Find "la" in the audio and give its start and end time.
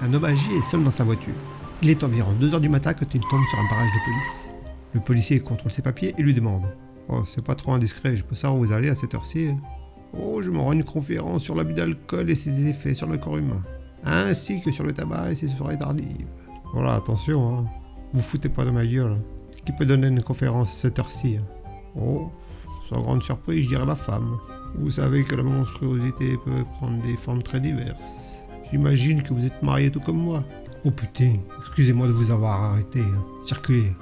25.34-25.42